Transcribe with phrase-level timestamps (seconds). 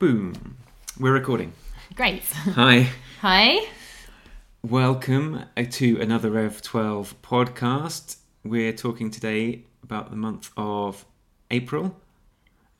[0.00, 0.56] Boom.
[0.98, 1.52] We're recording.
[1.94, 2.22] Great.
[2.54, 2.88] Hi.
[3.20, 3.68] Hi.
[4.62, 8.16] Welcome to another Rev 12 podcast.
[8.42, 11.04] We're talking today about the month of
[11.50, 11.96] April,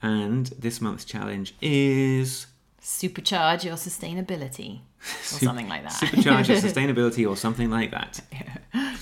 [0.01, 2.47] and this month's challenge is
[2.81, 4.81] Supercharge your sustainability.
[5.03, 5.93] Or something like that.
[5.93, 8.23] supercharge your sustainability or something like that.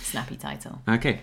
[0.02, 0.80] Snappy title.
[0.88, 1.20] Okay.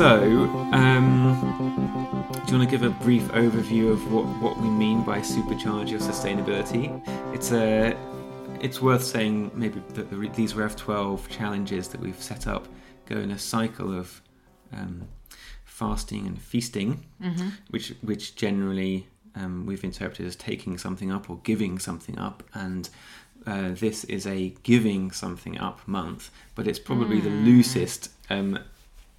[0.00, 0.22] So,
[0.72, 1.36] um,
[2.46, 5.90] do you want to give a brief overview of what, what we mean by supercharge
[5.90, 6.88] your sustainability?
[7.34, 7.94] It's a
[8.62, 12.66] it's worth saying maybe that the, these Rev 12 challenges that we've set up
[13.04, 14.22] go in a cycle of
[14.72, 15.06] um,
[15.66, 17.04] fasting and feasting,
[17.68, 22.88] which which generally um, we've interpreted as taking something up or giving something up, and
[23.46, 28.58] uh, this is a giving something up month, but it's probably the loosest um,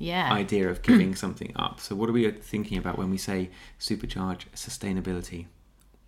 [0.01, 0.31] Yeah.
[0.31, 1.79] idea of giving something up.
[1.79, 3.49] So, what are we thinking about when we say
[3.79, 5.45] supercharge sustainability?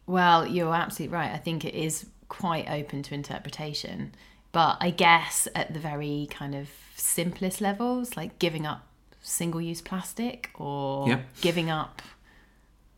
[0.06, 1.32] Well, you're absolutely right.
[1.32, 4.14] I think it is quite open to interpretation.
[4.52, 8.86] But I guess at the very kind of simplest levels, like giving up
[9.22, 11.26] single use plastic or Yep.
[11.42, 12.02] giving up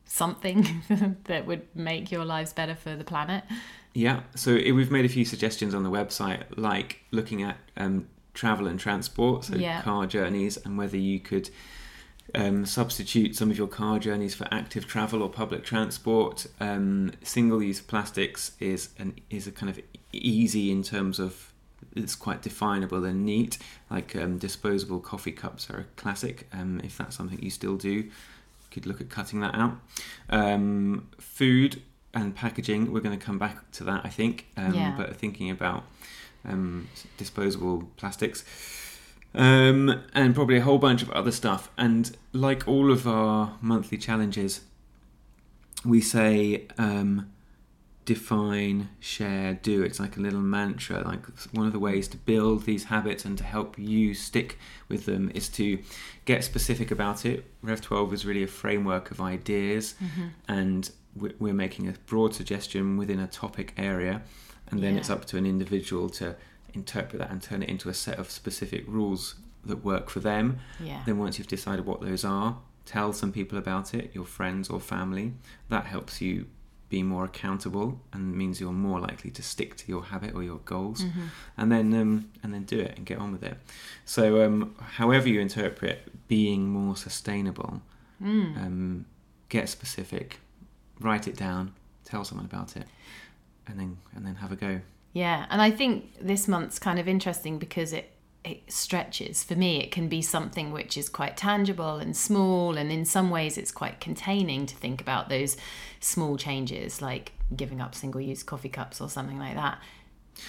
[0.05, 0.81] something
[1.25, 3.43] that would make your lives better for the planet.
[3.93, 8.07] Yeah, so it, we've made a few suggestions on the website, like looking at um,
[8.35, 9.81] travel and transport, so Yeah.
[9.81, 11.49] car journeys, and whether you could
[12.33, 16.47] um, substitute some of your car journeys for active travel or public transport.
[16.59, 19.79] Um, single-use plastics is an is a kind of
[20.11, 21.53] easy in terms of
[21.95, 23.57] it's quite definable and neat.
[23.89, 26.47] Like um, disposable coffee cups are a classic.
[26.51, 28.11] Um, if that's something you still do, you
[28.71, 29.77] could look at cutting that out.
[30.29, 31.81] Um, food
[32.13, 34.47] and packaging, we're going to come back to that, I think.
[34.57, 34.93] Um, Yeah.
[34.97, 35.83] But thinking about
[36.47, 38.43] um, disposable plastics.
[39.33, 41.69] Um, and probably a whole bunch of other stuff.
[41.77, 44.61] And like all of our monthly challenges,
[45.83, 47.29] we say um,
[48.05, 49.83] define, share, do.
[49.83, 51.01] It's like a little mantra.
[51.01, 54.57] Like one of the ways to build these habits and to help you stick
[54.87, 55.79] with them is to
[56.25, 57.45] get specific about it.
[57.61, 59.95] Rev 12 is really a framework of ideas,
[60.47, 60.91] and
[61.39, 64.21] we're making a broad suggestion within a topic area,
[64.71, 66.35] and then it's up to an individual to
[66.73, 70.59] interpret that and turn it into a set of specific rules that work for them.
[70.79, 71.01] Yeah.
[71.05, 74.79] Then once you've decided what those are, tell some people about it, your friends or
[74.79, 75.33] family.
[75.69, 76.47] That helps you
[76.87, 80.59] be more accountable and means you're more likely to stick to your habit or your
[80.65, 81.03] goals.
[81.57, 83.57] And then um, and then do it and get on with it.
[84.05, 87.81] So um, however you interpret being more sustainable,
[88.57, 89.05] um,
[89.49, 90.39] get specific,
[90.99, 92.85] write it down, tell someone about it,
[93.67, 94.81] and then and then have a go.
[95.13, 98.11] Yeah, and I think this month's kind of interesting because it
[98.45, 99.43] it stretches.
[99.43, 103.29] For me, it can be something which is quite tangible and small, and in some
[103.29, 105.57] ways, it's quite containing to think about those
[105.99, 109.79] small changes, like giving up single-use coffee cups or something like that.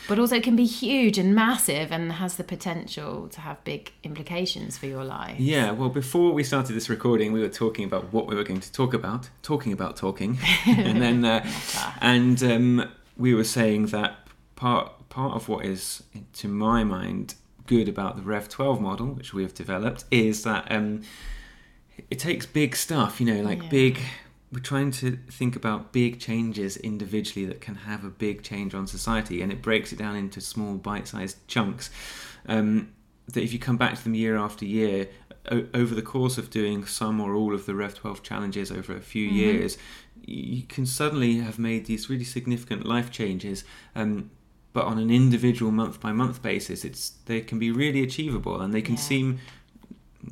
[0.08, 3.92] But also, it can be huge and massive, and has the potential to have big
[4.02, 5.38] implications for your life.
[5.38, 8.60] Yeah, well, before we started this recording, we were talking about what we were going
[8.60, 11.48] to talk about, talking about talking, and then uh,
[12.00, 16.02] and um, we were saying that part part of what is,
[16.34, 17.34] to my mind,
[17.66, 21.02] good about the Rev 12 model, which we have developed, is that um,
[22.10, 23.68] it takes big stuff, you know, like Yeah.
[23.68, 23.98] big.
[24.52, 28.86] We're trying to think about big changes individually that can have a big change on
[28.86, 31.90] society, and it breaks it down into small bite-sized chunks.
[32.46, 32.92] Um,
[33.32, 35.08] that if you come back to them year after year,
[35.50, 38.94] o- over the course of doing some or all of the Rev 12 challenges over
[38.94, 39.78] a few years,
[40.24, 43.64] you can suddenly have made these really significant life changes.
[43.94, 44.30] Um,
[44.72, 48.74] but on an individual month by month basis, it's they can be really achievable and
[48.74, 49.00] they can Yeah.
[49.00, 49.38] seem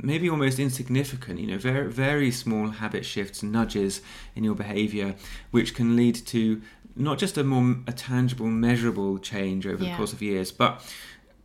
[0.03, 1.41] maybe almost insignificant.
[1.41, 4.01] You know, very very small habit shifts, nudges
[4.35, 5.15] in your behaviour,
[5.51, 6.61] which can lead to
[6.97, 10.81] not just a more a tangible, measurable change over the course of years, but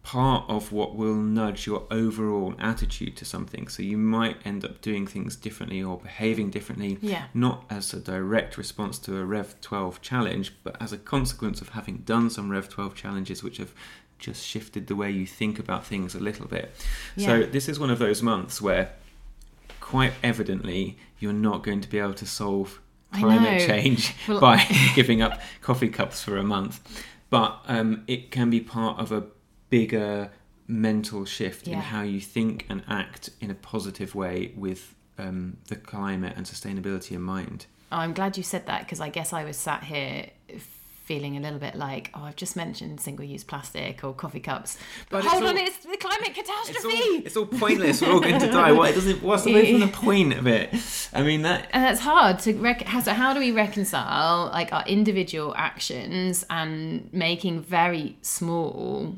[0.04, 3.68] part of what will nudge your overall attitude to something.
[3.68, 7.26] So you might end up doing things differently or behaving differently, Yeah.
[7.34, 11.70] not as a direct response to a Rev 12 challenge, but as a consequence of
[11.70, 13.74] having done some Rev 12 challenges which have
[14.18, 16.72] just shifted the way you think about things a little bit.
[17.16, 17.28] Yeah.
[17.28, 18.92] So this is one of those months where
[19.80, 22.80] quite evidently you're not going to be able to solve
[23.14, 24.64] climate change Well- by
[24.96, 26.80] giving up coffee cups for a month.
[27.30, 29.24] But um, it can be part of a
[29.70, 30.30] bigger
[30.68, 35.76] mental shift in how you think and act in a positive way with um, the
[35.76, 37.66] climate and sustainability in mind.
[37.92, 40.28] Oh, I'm glad you said that because I guess I was sat here
[41.06, 44.78] feeling a little bit like, oh, I've just mentioned single-use plastic or coffee cups,
[45.10, 46.98] But but, it's hold all- on, it's the climate It's catastrophe.
[47.02, 48.02] all, it's all pointless.
[48.04, 48.72] We're all going to die.
[48.74, 48.92] What?
[48.92, 49.24] It doesn't.
[49.24, 50.70] What's the, even the point of it?
[51.12, 54.72] I mean, that and that's hard to rec- how- so how do we reconcile like
[54.72, 59.16] our individual actions and making very small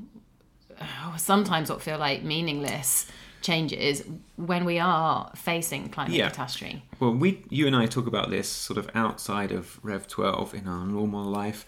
[1.18, 3.08] sometimes what feel like meaningless
[3.42, 4.04] changes
[4.36, 6.30] when we are facing climate Yeah.
[6.30, 10.54] catastrophe Well, we, you and I talk about this sort of outside of Rev 12
[10.54, 11.66] in our normal life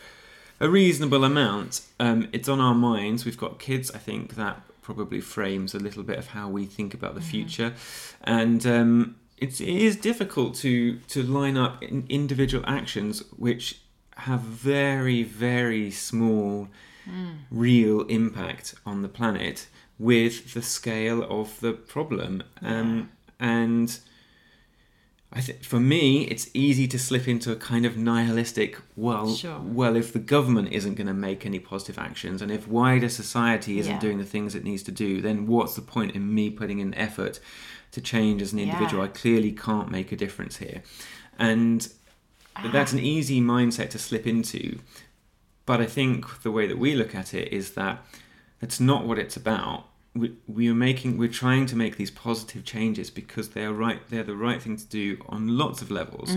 [0.59, 1.81] a reasonable amount.
[1.99, 3.25] Um, it's on our minds.
[3.25, 3.91] We've got kids.
[3.91, 7.73] I think that probably frames a little bit of how we think about the future,
[8.23, 13.81] and um, it's, it is difficult to to line up in individual actions which
[14.17, 16.67] have very very small
[17.51, 19.67] real impact on the planet
[19.99, 22.43] with the scale of the problem.
[22.61, 23.09] Um,
[23.39, 23.99] and
[25.31, 28.79] I think for me, it's easy to slip into a kind of nihilistic.
[28.95, 29.59] Well, Sure.
[29.59, 33.79] well, if the government isn't going to make any positive actions, and if wider society
[33.79, 33.99] isn't Yeah.
[33.99, 36.93] doing the things it needs to do, then what's the point in me putting in
[36.93, 37.39] effort
[37.93, 39.03] to change as an individual?
[39.03, 39.09] Yeah.
[39.09, 40.83] I clearly can't make a difference here,
[41.39, 41.87] and
[42.71, 44.79] that's an easy mindset to slip into.
[45.65, 48.03] But I think the way that we look at it is that
[48.59, 49.85] that's not what it's about.
[50.15, 53.99] We, we are making, we're trying to make these positive changes because they are right.
[54.09, 56.31] They're the right thing to do on lots of levels,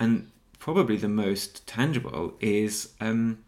[0.00, 3.38] and probably the most tangible is um,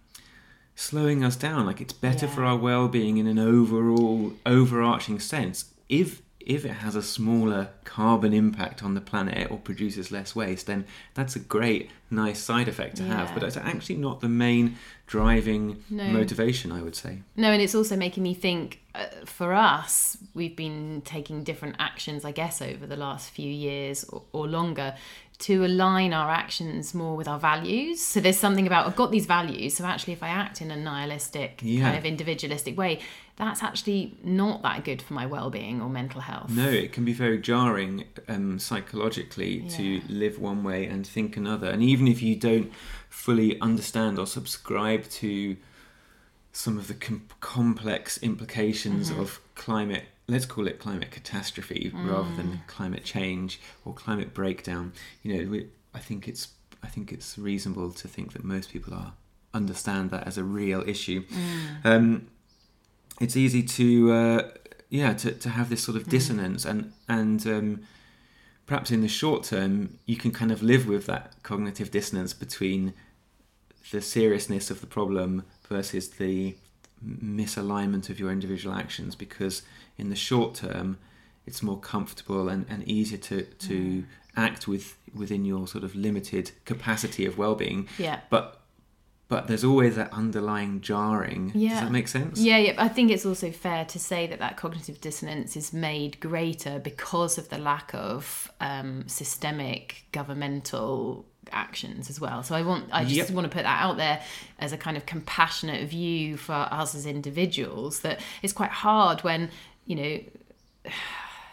[0.76, 1.66] slowing us down.
[1.66, 5.66] Like it's better for our well-being in an overall, overarching sense.
[5.88, 10.66] If if it has a smaller carbon impact on the planet or produces less waste,
[10.66, 10.84] then
[11.14, 13.32] that's a great, nice side effect to have.
[13.34, 16.04] But it's actually not the main driving No.
[16.08, 17.22] motivation, I would say.
[17.36, 22.24] No, and it's also making me think uh, for us, we've been taking different actions,
[22.24, 24.94] I guess, over the last few years or, or longer
[25.38, 28.00] to align our actions more with our values.
[28.00, 29.74] So there's something about, I've got these values.
[29.74, 31.82] So actually, if I act in a nihilistic, Yeah.
[31.84, 33.00] kind of individualistic way,
[33.44, 36.50] that's actually not that good for my well being or mental health.
[36.50, 41.68] No, it can be very jarring um, psychologically to live one way and think another.
[41.68, 42.72] And even if you don't
[43.08, 45.56] fully understand or subscribe to
[46.52, 49.20] some of the com- complex implications Mm-hmm.
[49.20, 52.36] of climate, let's call it climate catastrophe rather Mm.
[52.36, 54.92] than climate change or climate breakdown,
[55.22, 56.48] you know, we, I think it's
[56.84, 59.12] I think it's reasonable to think that most people are
[59.54, 61.22] understand that as a real issue.
[61.26, 61.86] Mm.
[61.86, 62.26] Um,
[63.20, 64.50] it's easy to uh,
[64.88, 67.80] yeah to, to have this sort of dissonance and and um,
[68.66, 72.92] perhaps in the short term you can kind of live with that cognitive dissonance between
[73.90, 76.54] the seriousness of the problem versus the
[77.04, 79.62] misalignment of your individual actions because
[79.98, 80.98] in the short term
[81.46, 84.04] it's more comfortable and, and easier to, to Mm.
[84.36, 88.20] act with within your sort of limited capacity of well-being Yeah.
[88.30, 88.61] but
[89.32, 91.80] but there's always that underlying jarring does Yeah.
[91.80, 92.74] that make sense Yeah, yeah.
[92.76, 97.38] I think it's also fair to say that that cognitive dissonance is made greater because
[97.38, 102.42] of the lack of um, systemic governmental actions as well.
[102.42, 103.30] So I want, I just Yep.
[103.30, 104.20] want to put that out there
[104.58, 108.00] as a kind of compassionate view for us as individuals.
[108.00, 109.50] That it's quite hard when
[109.86, 110.20] you know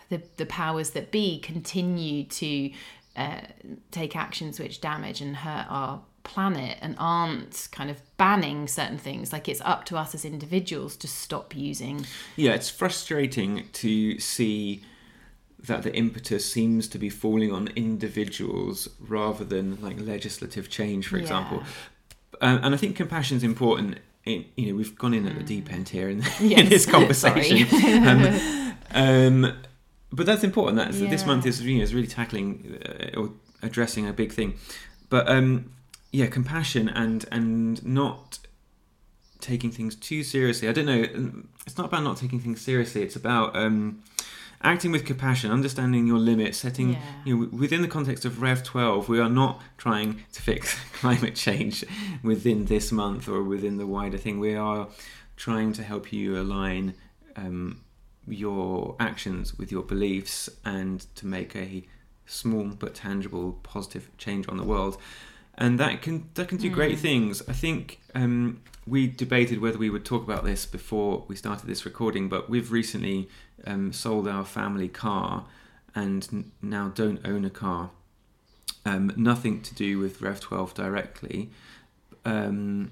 [0.10, 2.72] the the powers that be continue to
[3.16, 3.42] uh,
[3.92, 6.02] take actions which damage and hurt our
[6.34, 10.96] planet and aren't kind of banning certain things like it's up to us as individuals
[10.98, 13.51] to stop using Yeah, it's frustrating
[13.84, 14.82] to see
[15.68, 21.18] that the impetus seems to be falling on individuals rather than like legislative change, for
[21.18, 21.63] example.
[22.42, 24.00] Um, and I think compassion is important.
[24.25, 26.86] In, you know, we've gone in at the deep end here in, in Yes, this
[26.98, 27.68] conversation.
[28.08, 28.22] um,
[28.92, 29.58] um,
[30.12, 30.77] but that's important.
[30.77, 34.53] That's this month is you know is really tackling uh, or addressing a big thing.
[35.10, 35.72] But um,
[36.12, 38.39] yeah, compassion and and not
[39.39, 40.68] taking things too seriously.
[40.68, 41.06] I don't know.
[41.66, 43.04] It's not about not taking things seriously.
[43.04, 44.04] It's about um,
[44.62, 46.94] acting with compassion, understanding your limits, setting.
[46.94, 47.00] Yeah.
[47.25, 51.36] You know, within the context of Rev twelve, we are not trying to fix climate
[51.36, 51.86] change
[52.24, 54.39] within this month or within the wider thing.
[54.39, 54.88] We are
[55.36, 56.96] trying to help you align
[57.36, 57.82] um,
[58.28, 61.86] your actions with your beliefs and to make a
[62.25, 64.98] small but tangible positive change on the world
[65.60, 67.44] and that can that can do great things.
[67.48, 71.86] I think um, we debated whether we would talk about this before we started this
[71.86, 73.30] recording but we've recently
[73.68, 75.46] um, sold our family car
[75.94, 77.92] and n- now don't own a car.
[78.86, 81.50] Um, nothing to do with rev 12 directly.
[82.24, 82.92] Um,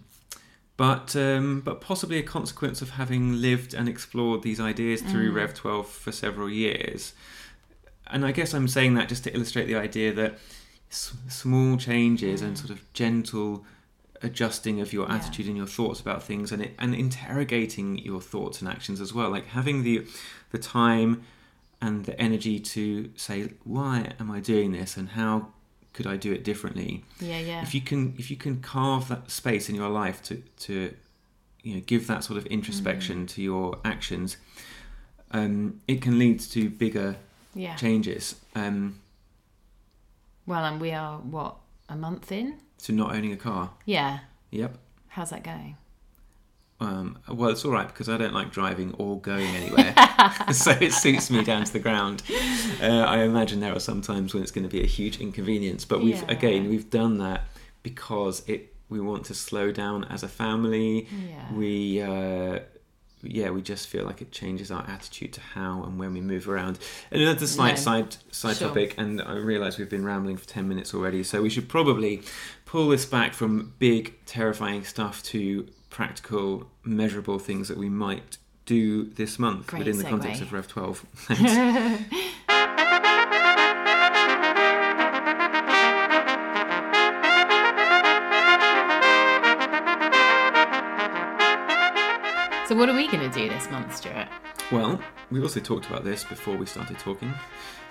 [0.76, 5.56] but um, but possibly a consequence of having lived and explored these ideas through Rev
[5.56, 7.14] 12 for several years.
[8.06, 10.38] And I guess I'm saying that just to illustrate the idea that
[10.90, 13.66] s- small changes and sort of gentle
[14.22, 15.16] adjusting of your Yeah.
[15.16, 19.14] attitude and your thoughts about things and it, and interrogating your thoughts and actions as
[19.14, 20.06] well like having the
[20.52, 21.22] the time
[21.82, 25.50] and the energy to say why am i doing this and how
[25.94, 27.62] could i do it differently Yeah, yeah.
[27.62, 30.96] if you can if you can carve that space in your life to to
[31.62, 33.30] you know give that sort of introspection Mm.
[33.30, 34.38] to your actions
[35.32, 37.18] um, it can lead to bigger
[37.54, 37.76] yeah.
[37.76, 39.00] changes um,
[40.48, 41.58] Well, and we are what
[41.90, 42.56] a month in.
[42.84, 44.20] to not owning a car Yeah.
[44.50, 44.78] yep
[45.10, 45.78] How's that going?
[46.80, 49.96] um, well it's all right because i don't like driving or going anywhere
[50.54, 52.22] so it suits me down to the ground
[52.84, 55.86] uh, i imagine there are some times when it's going to be a huge inconvenience
[55.86, 56.26] but we've Yeah.
[56.32, 57.46] again we've done that
[57.82, 61.54] because it we want to slow down as a family Yeah.
[61.54, 62.60] we uh,
[63.24, 66.48] yeah we just feel like it changes our attitude to how and when we move
[66.48, 66.78] around
[67.12, 67.82] and that's a slight No.
[67.82, 68.68] side side Sure.
[68.68, 72.22] topic and i realize we've been rambling for 10 minutes already so we should probably
[72.66, 79.06] pull this back from big terrifying stuff to practical measurable things that we might do
[79.06, 81.06] this month Great within the context of rev 12
[92.78, 94.28] what are we going to do this month, Stuart?
[94.72, 95.00] well
[95.32, 97.34] we also talked about this before we started talking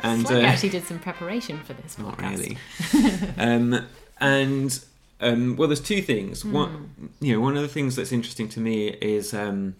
[0.02, 2.31] and like we uh, actually did some preparation for this Not podcast.
[2.38, 3.33] really.
[3.38, 3.87] um,
[4.21, 4.81] and
[5.21, 6.43] um, well, there's two things.
[6.43, 6.52] Hmm.
[6.52, 9.75] One, you know, one of the things that's interesting to me is um,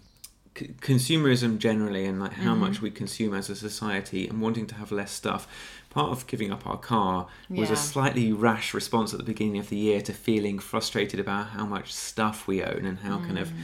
[0.57, 2.61] c- consumerism generally, and like how Mm-hmm.
[2.61, 5.47] much we consume as a society, and wanting to have less stuff.
[5.91, 7.75] Part of giving up our car was Yeah.
[7.75, 11.67] a slightly rash response at the beginning of the year to feeling frustrated about how
[11.67, 13.57] much stuff we own and how kind of Mm.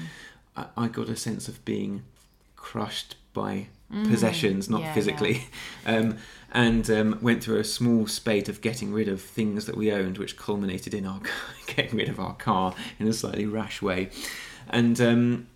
[0.56, 2.02] I, I got a sense of being
[2.56, 3.66] crushed by
[4.04, 4.84] possessions, not Mm.
[4.84, 5.44] Yeah, physically,
[5.86, 6.16] um,
[6.52, 10.16] and um, went through a small spate of getting rid of things that we owned,
[10.18, 11.20] which culminated in our
[11.66, 14.08] getting rid of our car in a slightly rash way,
[14.68, 15.46] and um,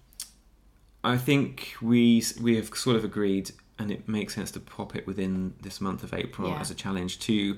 [1.02, 5.06] I think we we have sort of agreed, and it makes sense to pop it
[5.06, 6.60] within this month of April Yeah.
[6.60, 7.56] as a challenge to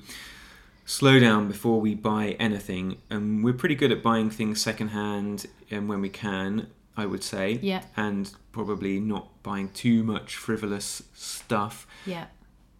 [0.85, 2.99] slow down before we buy anything.
[3.11, 6.69] And we're pretty good at buying things secondhand, and when we can,
[6.99, 11.87] I would say, Yeah, and probably not buying too much frivolous stuff.
[12.05, 12.27] yeah,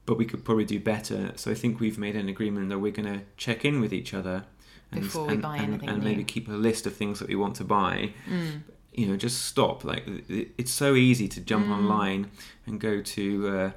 [0.07, 1.33] But we could probably do better.
[1.37, 4.13] So I think we've made an agreement that we're going to check in with each
[4.13, 4.45] other
[4.93, 6.05] and, Before we and, buy and, anything and new.
[6.09, 8.13] maybe keep a list of things that we want to buy.
[8.29, 8.63] mm.
[8.93, 9.85] You know, just stop.
[9.85, 11.77] Like it's so easy to jump Mm.
[11.79, 12.31] online
[12.67, 13.71] and go to uh,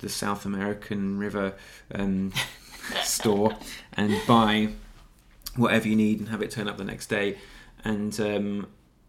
[0.00, 1.54] the South American River
[1.94, 2.32] um,
[3.02, 3.56] store
[3.94, 4.68] and buy
[5.56, 7.38] whatever you need and have it turn up the next day.
[7.84, 8.66] And um,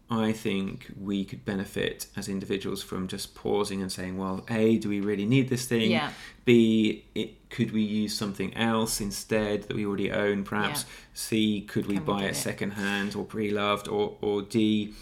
[0.09, 4.88] I think we could benefit as individuals from just pausing and saying, well, A, do
[4.89, 5.89] we really need this thing?
[5.89, 6.12] yeah,
[6.45, 10.81] B, it, could we use something else instead that we already own, perhaps?
[10.83, 10.93] Yeah.
[11.15, 12.35] C, could we Can buy get it it?
[12.35, 13.88] second hand or pre loved?
[13.88, 14.93] Or, or D,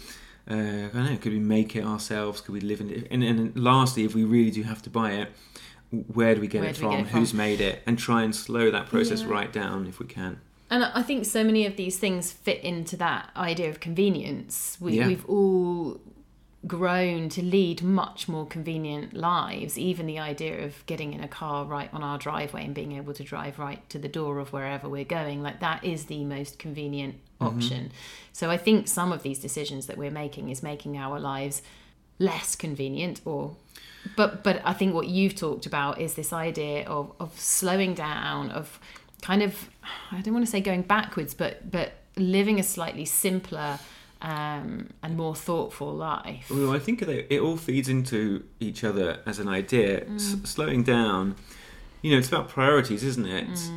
[0.50, 0.56] uh, I
[0.92, 2.40] don't know, could we make it ourselves?
[2.40, 3.06] Could we live in it?
[3.10, 5.32] And, and lastly, if we really do have to buy it,
[6.14, 6.90] where do we get, it, we from?
[6.92, 7.20] get it from?
[7.20, 7.82] Who's made it?
[7.86, 9.28] And try and slow that process Yeah.
[9.28, 10.40] right down if we can.
[10.74, 14.76] And I think so many of these things fit into that idea of convenience.
[14.80, 15.06] We, Yeah.
[15.06, 16.00] We've all
[16.66, 19.78] grown to lead much more convenient lives.
[19.78, 23.14] Even the idea of getting in a car right on our driveway and being able
[23.14, 26.58] to drive right to the door of wherever we're going, like that is the most
[26.58, 27.56] convenient mm-hmm.
[27.56, 27.92] option.
[28.32, 31.62] So I think some of these decisions that we're making is making our lives
[32.18, 33.54] less convenient or
[34.16, 38.50] but but I think what you've talked about is this idea of of slowing down
[38.50, 38.80] of
[39.22, 39.70] kind of
[40.12, 43.78] I don't want to say going backwards but but living a slightly simpler
[44.22, 46.46] um, and more thoughtful life.
[46.50, 50.06] Well, I think it, it all feeds into each other as an idea.
[50.14, 51.36] S- slowing down,
[52.00, 53.70] you know, it's about priorities, isn't it?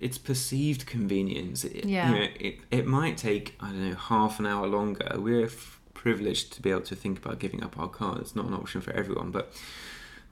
[0.00, 1.64] It's perceived convenience.
[1.64, 2.08] It, Yeah.
[2.08, 5.06] You know, it, it might take, I don't know, half an hour longer.
[5.16, 8.18] We're f- privileged to be able to think about giving up our car.
[8.20, 9.52] It's not an option for everyone, but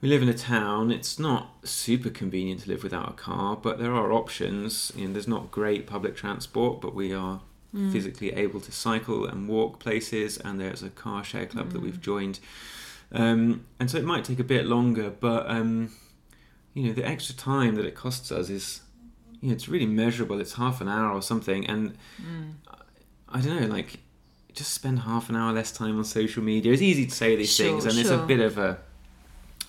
[0.01, 0.91] we live in a town.
[0.91, 4.91] It's not super convenient to live without a car, but there are options.
[4.95, 7.41] You know, there's not great public transport, but we are
[7.91, 12.01] physically able to cycle and walk places, and there's a car share club that we've
[12.01, 12.39] joined.
[13.11, 15.91] Um, and so it might take a bit longer, but um,
[16.73, 18.81] you know, the extra time that it costs us is,
[19.41, 20.39] you know, it's really measurable.
[20.39, 21.95] It's half an hour or something, and
[23.27, 23.99] I don't know, like
[24.53, 26.73] just spend half an hour less time on social media.
[26.73, 28.79] It's easy to say these Sure, things, and it's a bit of a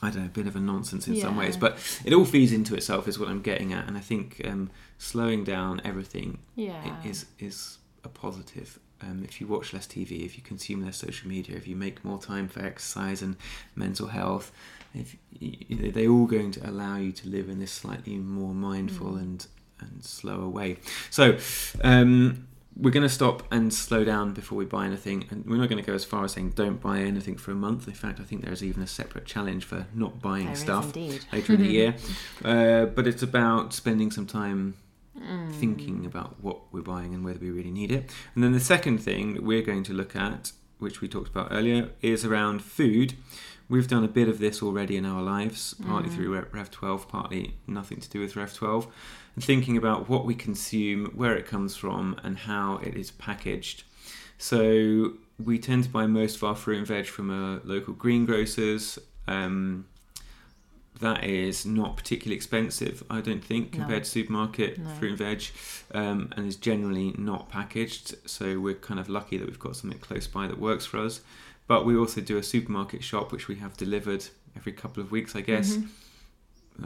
[0.02, 2.52] I don't know, a bit of a nonsense in some ways, but it all feeds
[2.52, 3.86] into itself, is what I'm getting at.
[3.86, 6.96] And I think um, slowing down everything Yeah.
[7.04, 8.78] is is a positive.
[9.02, 12.04] Um, if you watch less TV, if you consume less social media, if you make
[12.04, 13.36] more time for exercise and
[13.74, 14.52] mental health,
[14.94, 18.54] if y y- they're all going to allow you to live in this slightly more
[18.54, 19.20] mindful Mm.
[19.20, 19.46] and
[19.80, 20.76] and slower way.
[21.10, 21.38] So,
[21.82, 25.68] um, we're going to stop and slow down before we buy anything, and we're not
[25.68, 27.86] going to go as far as saying don't buy anything for a month.
[27.88, 30.94] In fact, I think there's even a separate challenge for not buying There is stuff
[30.96, 31.94] later in the year.
[32.44, 34.74] Uh, but it's about spending some time
[35.20, 35.52] Mm.
[35.52, 38.10] thinking about what we're buying and whether we really need it.
[38.34, 41.48] And then the second thing that we're going to look at, which we talked about
[41.50, 43.14] earlier, is around food.
[43.68, 46.14] We've done a bit of this already in our lives, partly Mm.
[46.14, 48.88] through Re- Rev 12, partly nothing to do with Rev 12,
[49.36, 53.84] and thinking about what we consume, where it comes from, and how it is packaged.
[54.38, 58.98] So we tend to buy most of our fruit and veg from a local greengrocers.
[59.28, 59.86] Um,
[61.00, 63.80] that is not particularly expensive, I don't think, No.
[63.80, 64.90] compared to supermarket No.
[64.98, 65.42] fruit and veg,
[65.94, 68.14] um, and is generally not packaged.
[68.28, 71.20] So we're kind of lucky that we've got something close by that works for us.
[71.66, 74.26] But we also do a supermarket shop, which we have delivered
[74.56, 75.76] every couple of weeks, I guess.
[75.76, 75.88] Mhm.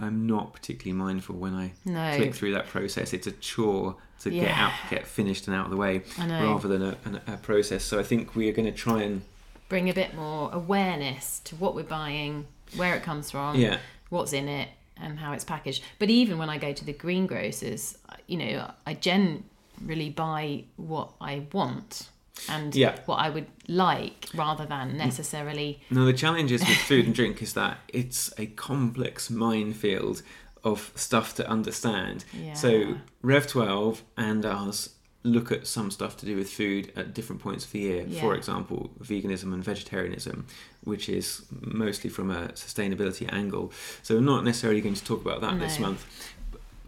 [0.00, 3.12] I'm not particularly mindful when I No, click through that process.
[3.12, 6.82] It's a chore to get out, get finished and out of the way, rather than
[6.82, 7.84] a, an- a process.
[7.84, 9.22] So I think we are going to try and
[9.68, 13.78] Bring a bit more awareness to what we're buying, where it comes from, yeah,
[14.14, 15.82] what's in it, and how it's packaged.
[15.98, 21.46] But even when I go to the greengrocers, you know, I generally buy what I
[21.52, 22.08] want
[22.48, 22.98] and Yeah.
[23.06, 25.80] what I would like rather than necessarily.
[25.90, 30.22] No, the challenge is with food and drink is that it's a complex minefield
[30.62, 32.24] of stuff to understand.
[32.32, 32.54] Yeah.
[32.54, 34.90] So Rev 12 and ours
[35.24, 38.06] look at some stuff to do with food at different points of the year.
[38.20, 40.46] For example, veganism and vegetarianism,
[40.84, 43.72] which is mostly from a sustainability angle.
[44.02, 46.04] So we're not necessarily going to talk about that this month.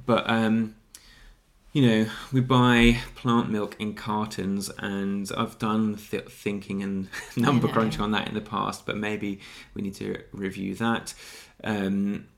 [0.05, 0.75] But um,
[1.73, 7.69] you know, we buy plant milk in cartons, and I've done th- thinking and number
[7.69, 9.40] crunching on that in the past, but maybe
[9.75, 11.14] we need to review that.
[11.64, 12.28] Um,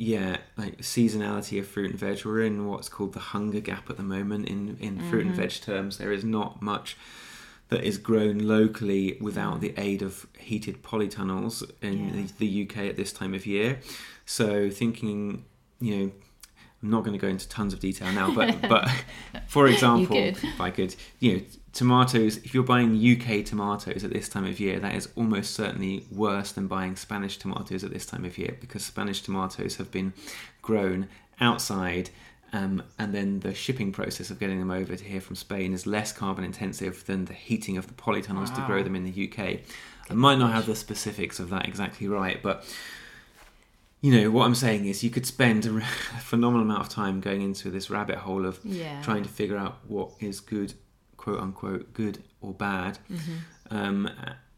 [0.00, 2.24] yeah, like seasonality of fruit and veg.
[2.24, 5.36] We're in what's called the hunger gap at the moment in, in fruit and Mhm.
[5.36, 5.98] veg terms.
[5.98, 6.96] There is not much
[7.68, 12.12] that is grown locally without the aid of heated polytunnels in Yeah.
[12.12, 13.80] the, the UK at this time of year.
[14.24, 15.44] So thinking,
[15.80, 16.12] you know,
[16.82, 18.88] I'm not going to go into tons of detail now, but but
[19.46, 22.38] for example, if I could, you know, tomatoes.
[22.38, 26.52] If you're buying UK tomatoes at this time of year, that is almost certainly worse
[26.52, 30.12] than buying Spanish tomatoes at this time of year because Spanish tomatoes have been
[30.62, 31.08] grown
[31.40, 32.10] outside.
[32.52, 35.86] Um, and then the shipping process of getting them over to here from Spain is
[35.86, 39.60] less carbon intensive than the heating of the polytunnels to grow them in the UK.
[40.10, 42.64] I might not have the specifics of that exactly right, but
[44.00, 45.80] you know what I'm saying is you could spend a
[46.20, 49.02] phenomenal amount of time going into this rabbit hole of Yeah.
[49.02, 50.74] trying to figure out what is good,
[51.16, 53.76] quote unquote, good or bad, Mm-hmm.
[53.76, 54.10] um,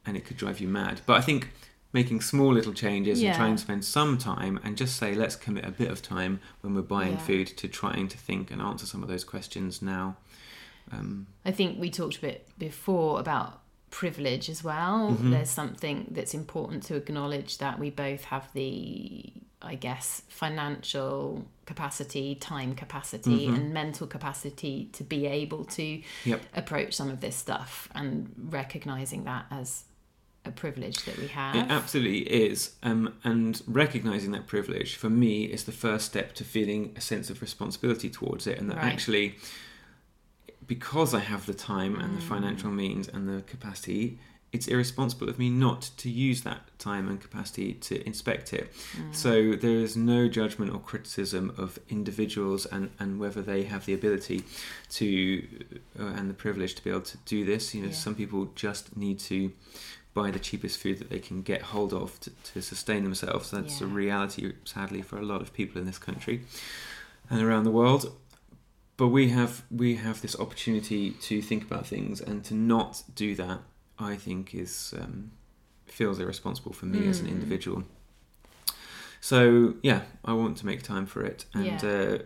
[0.07, 1.01] and it could drive you mad.
[1.07, 1.51] But I think
[1.93, 3.31] making small little changes Yeah.
[3.31, 6.41] and trying to spend some time and just say let's commit a bit of time
[6.61, 7.19] when we're buying Yeah.
[7.27, 10.17] food to trying to think and answer some of those questions now.
[10.93, 15.11] Um, I think we talked a bit before about privilege as well.
[15.11, 15.31] Mhm.
[15.31, 22.35] There's something that's important to acknowledge that we both have the, I guess, financial capacity,
[22.37, 23.55] time capacity, Mhm.
[23.57, 26.41] and mental capacity to be able to Yep.
[26.55, 29.85] approach some of this stuff and recognizing that as
[30.45, 31.55] a privilege that we have.
[31.55, 32.77] It absolutely is.
[32.83, 37.29] Um, and recognizing that privilege for me is the first step to feeling a sense
[37.29, 38.59] of responsibility towards it.
[38.59, 38.87] And that Right.
[38.93, 39.37] actually,
[40.75, 42.29] because I have the time and the Mm.
[42.35, 44.05] financial means and the capacity,
[44.53, 48.67] it's irresponsible of me not to use that time and capacity to inspect it.
[48.97, 49.15] Mm.
[49.25, 49.31] So
[49.65, 54.39] there is no judgment or criticism of individuals and, and whether they have the ability
[54.99, 55.09] to
[56.01, 57.63] uh, and the privilege to be able to do this.
[57.75, 58.05] You know, Yeah.
[58.07, 59.39] some people just need to
[60.19, 63.45] buy the cheapest food that they can get hold of to, to sustain themselves.
[63.55, 64.43] That's a reality,
[64.75, 66.37] sadly, for a lot of people in this country
[67.31, 68.03] and around the world.
[69.01, 73.35] But we have we have this opportunity to think about things and to not do
[73.37, 73.59] that.
[73.99, 75.31] I think is um,
[75.87, 77.31] feels irresponsible for me as an Mm.
[77.37, 77.85] individual.
[79.21, 81.91] So yeah, I want to make time for it and Yeah.
[81.91, 82.19] uh,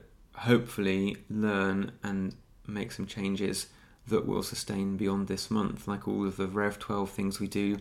[0.50, 2.34] hopefully learn and
[2.66, 3.68] make some changes
[4.08, 5.86] that will sustain beyond this month.
[5.86, 7.78] Like all of the Rev twelve things we do,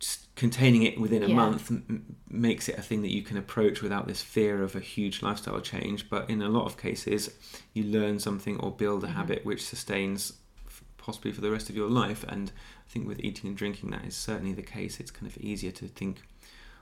[0.00, 1.34] just containing it within a Yeah.
[1.36, 4.80] month m- makes it a thing that you can approach without this fear of a
[4.80, 6.08] huge lifestyle change.
[6.10, 7.30] But in a lot of cases,
[7.74, 9.14] you learn something or build a Mhm.
[9.14, 10.32] habit which sustains
[10.66, 12.24] f- possibly for the rest of your life.
[12.26, 12.50] And
[12.86, 14.98] I think with eating and drinking, that is certainly the case.
[14.98, 16.22] It's kind of easier to think,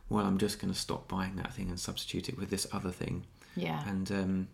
[0.08, 2.90] well, I'm just going to stop buying that thing and substitute it with this other
[2.92, 3.24] thing,
[3.56, 3.82] yeah.
[3.86, 4.48] and um,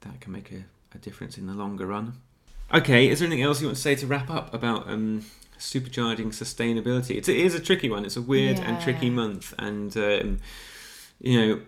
[0.00, 2.14] that can make a, a difference in the longer run.
[2.74, 5.24] Okay, is there anything else you want to say to wrap up about um,
[5.58, 7.16] supercharging sustainability?
[7.16, 8.04] It's, it is a tricky one.
[8.04, 10.38] It's a weird and tricky month, and um,
[11.20, 11.60] you know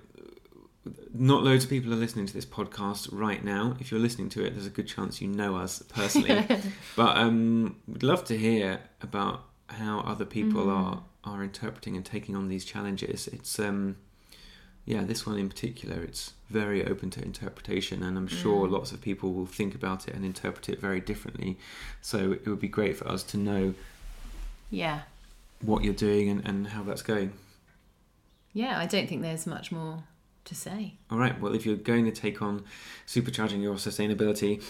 [1.12, 3.76] not loads of people are listening to this podcast right now.
[3.80, 6.46] If you're listening to it, there's a good chance you know us personally.
[6.96, 10.76] but um, we'd love to hear about how other people Mm.
[10.76, 13.28] are are interpreting and taking on these challenges.
[13.28, 13.96] It's um,
[14.86, 18.72] yeah, this one in particular, it's very open to interpretation, and I'm sure Mm.
[18.72, 21.58] lots of people will think about it and interpret it very differently.
[22.00, 23.74] So it would be great for us to know
[24.70, 25.02] Yeah.
[25.60, 27.32] what you're doing and, and how that's going.
[28.52, 30.02] Yeah, I don't think there's much more
[30.50, 30.94] to say.
[31.10, 31.40] All right.
[31.40, 32.64] Well, if you're going to take on
[33.06, 34.62] supercharging your sustainability,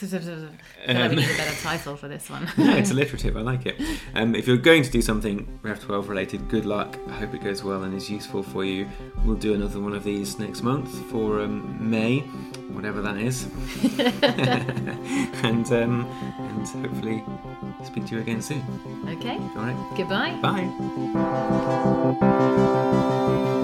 [0.00, 0.52] I feel like
[0.86, 2.48] Um, need a better title for this one.
[2.56, 3.36] no, it's alliterative.
[3.36, 3.80] I like it.
[4.14, 6.96] Um, if you're going to do something Rev 12 related, good luck.
[7.08, 8.86] I hope it goes well and is useful for you.
[9.24, 12.20] We'll do another one of these next month for um, May,
[12.76, 13.44] whatever that is,
[15.42, 16.06] and um,
[16.38, 17.24] and hopefully
[17.84, 18.62] speak to you again soon.
[19.18, 19.76] okay, All right.
[19.96, 20.38] goodbye.
[23.48, 23.57] Bye.